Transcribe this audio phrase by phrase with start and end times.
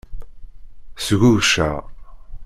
[1.05, 1.79] Sgugceɣ.